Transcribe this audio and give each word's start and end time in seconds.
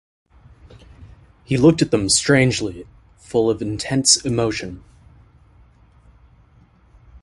He 1.43 1.57
looked 1.57 1.83
at 1.83 1.91
them 1.91 2.09
strangely, 2.09 2.87
full 3.19 3.51
of 3.51 3.61
intense 3.61 4.17
emotion. 4.25 4.83